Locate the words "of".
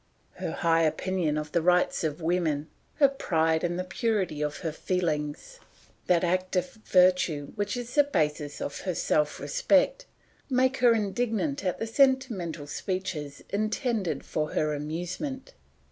1.37-1.51, 2.03-2.23, 4.41-4.57, 8.61-8.79